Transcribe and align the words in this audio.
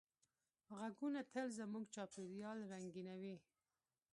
غږونه 0.77 1.21
تل 1.31 1.47
زموږ 1.57 1.85
چاپېریال 1.95 2.59
رنګینوي. 2.71 3.35